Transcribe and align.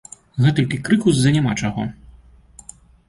Гэтулькі 0.45 0.79
крыку 0.87 1.13
з-за 1.17 1.33
няма 1.37 1.53
чаго. 1.67 1.85